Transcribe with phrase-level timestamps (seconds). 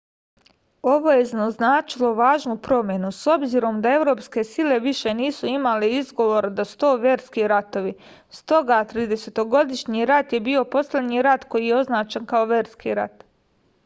[0.91, 6.65] ovo je označilo važnu promenu s obzirom da evropske sile više nisu imale izgovor da
[6.71, 7.93] su to verski ratovi
[8.41, 13.23] stoga tridesetogodišnji rat je bio poslednji rat koji je označen kao verski rat